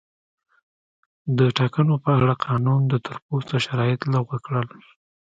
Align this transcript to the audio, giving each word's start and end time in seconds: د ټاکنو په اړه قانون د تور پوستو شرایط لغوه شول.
د 1.37 1.39
ټاکنو 1.57 1.93
په 2.03 2.09
اړه 2.21 2.33
قانون 2.45 2.81
د 2.87 2.93
تور 3.05 3.17
پوستو 3.25 3.55
شرایط 3.65 4.01
لغوه 4.13 4.37
شول. 4.45 4.69